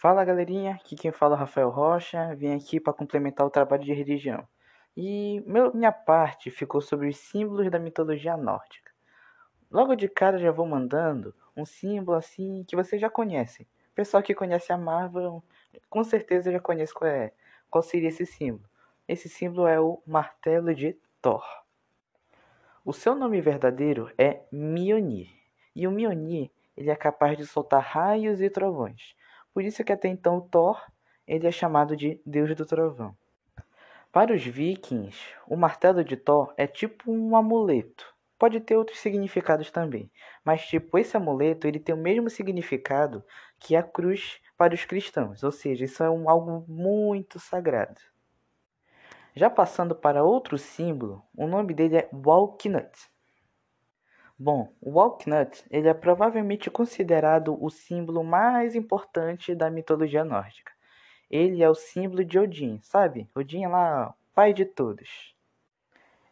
[0.00, 3.92] Fala galerinha, aqui quem fala é Rafael Rocha, vim aqui para complementar o trabalho de
[3.92, 4.46] religião.
[4.96, 8.92] E meu, minha parte ficou sobre os símbolos da mitologia nórdica.
[9.68, 13.66] Logo de cara já vou mandando um símbolo assim que vocês já conhecem.
[13.92, 15.42] Pessoal que conhece a Marvel
[15.90, 17.32] com certeza já conhece qual, é,
[17.68, 18.70] qual seria esse símbolo.
[19.08, 21.44] Esse símbolo é o martelo de Thor.
[22.84, 25.28] O seu nome verdadeiro é Mjolnir.
[25.74, 29.17] E o Mjolnir ele é capaz de soltar raios e trovões.
[29.58, 30.80] Por isso que até então Thor
[31.26, 33.16] ele é chamado de Deus do Trovão.
[34.12, 38.06] Para os vikings, o martelo de Thor é tipo um amuleto.
[38.38, 40.08] Pode ter outros significados também,
[40.44, 43.24] mas tipo esse amuleto ele tem o mesmo significado
[43.58, 48.00] que a cruz para os cristãos, ou seja, isso é um, algo muito sagrado.
[49.34, 52.96] Já passando para outro símbolo, o nome dele é Walknut.
[54.40, 60.72] Bom, o walnut ele é provavelmente considerado o símbolo mais importante da mitologia nórdica.
[61.28, 63.28] Ele é o símbolo de Odin, sabe?
[63.34, 65.34] Odin é lá, pai de todos.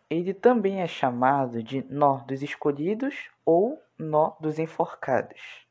[0.09, 5.67] Ele também é chamado de Nó dos Escolhidos ou Nó dos Enforcados.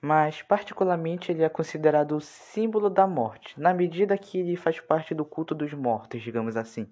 [0.00, 5.14] Mas, particularmente, ele é considerado o símbolo da morte, na medida que ele faz parte
[5.14, 6.90] do culto dos mortos, digamos assim.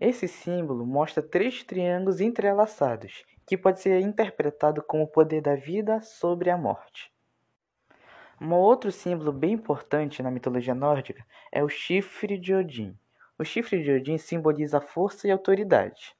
[0.00, 6.00] Esse símbolo mostra três triângulos entrelaçados, que pode ser interpretado como o poder da vida
[6.00, 7.12] sobre a morte.
[8.40, 12.98] Um outro símbolo bem importante na mitologia nórdica é o chifre de Odin.
[13.38, 16.16] O chifre de Odin simboliza força e autoridade.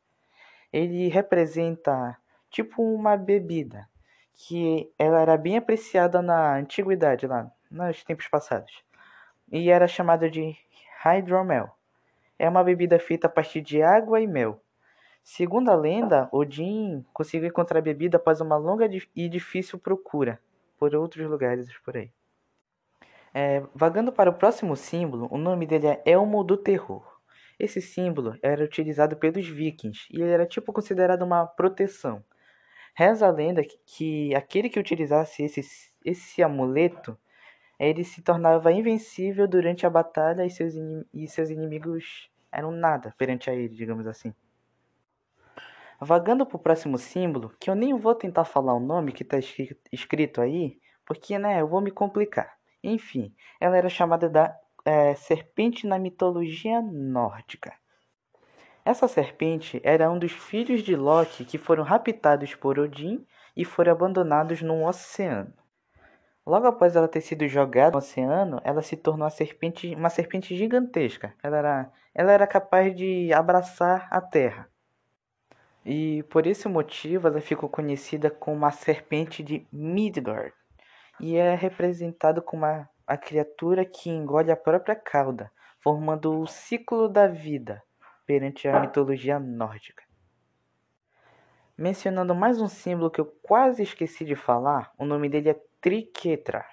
[0.70, 2.18] Ele representa
[2.50, 3.88] tipo uma bebida,
[4.34, 8.84] que ela era bem apreciada na antiguidade, lá nos tempos passados,
[9.50, 10.54] e era chamada de
[11.02, 11.79] hydromel
[12.40, 14.62] é uma bebida feita a partir de água e mel.
[15.22, 20.40] Segundo a lenda, Odin conseguiu encontrar a bebida após uma longa e difícil procura
[20.78, 22.10] por outros lugares por aí.
[23.34, 27.04] É, vagando para o próximo símbolo, o nome dele é Elmo do Terror.
[27.58, 32.24] Esse símbolo era utilizado pelos vikings e ele era tipo considerado uma proteção.
[32.94, 35.60] Reza a lenda que aquele que utilizasse esse,
[36.02, 37.18] esse amuleto
[37.80, 40.74] ele se tornava invencível durante a batalha e seus,
[41.14, 44.34] e seus inimigos eram nada perante a ele, digamos assim.
[45.98, 49.38] Vagando para o próximo símbolo, que eu nem vou tentar falar o nome que está
[49.90, 52.54] escrito aí, porque né, eu vou me complicar.
[52.84, 54.54] Enfim, ela era chamada da
[54.84, 57.72] é, serpente na mitologia nórdica.
[58.84, 63.26] Essa serpente era um dos filhos de Loki que foram raptados por Odin
[63.56, 65.52] e foram abandonados num oceano.
[66.50, 70.56] Logo após ela ter sido jogada no oceano, ela se tornou uma serpente, uma serpente
[70.56, 71.32] gigantesca.
[71.44, 74.68] Ela era, ela era capaz de abraçar a terra.
[75.86, 80.52] E por esse motivo ela ficou conhecida como a serpente de Midgard.
[81.20, 87.08] E é representada como a, a criatura que engole a própria cauda, formando o ciclo
[87.08, 87.80] da vida
[88.26, 90.02] perante a mitologia nórdica.
[91.78, 96.64] Mencionando mais um símbolo que eu quase esqueci de falar, o nome dele é triquetra.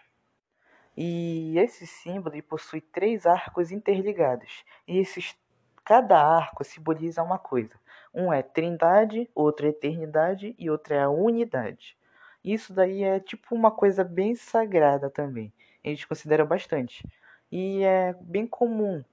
[0.96, 4.66] E esse símbolo possui três arcos interligados.
[4.88, 5.38] E esses,
[5.86, 7.80] cada arco simboliza uma coisa.
[8.14, 11.96] Um é trindade, outro é eternidade e outro é a unidade.
[12.44, 15.54] Isso daí é tipo uma coisa bem sagrada também.
[15.84, 17.08] Eles consideram bastante.
[17.52, 19.04] E é bem comum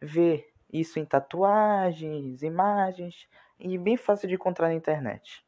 [0.00, 3.28] ver isso em tatuagens, imagens
[3.58, 5.44] e bem fácil de encontrar na internet.